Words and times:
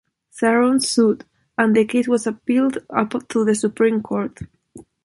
Sharron 0.35 0.83
sued, 0.83 1.25
and 1.59 1.75
the 1.75 1.85
case 1.85 2.07
was 2.07 2.25
appealed 2.25 2.79
up 2.89 3.27
to 3.27 3.45
the 3.45 3.53
Supreme 3.53 4.01
Court. 4.01 4.39